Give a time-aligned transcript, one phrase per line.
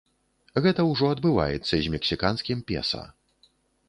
[0.65, 3.03] Гэта ўжо адбываецца з мексіканскім песа.